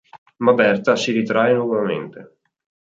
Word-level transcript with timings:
Ma 0.37 0.53
Berta 0.55 0.95
si 0.95 1.11
ritrae 1.11 1.53
nuovamente. 1.53 2.37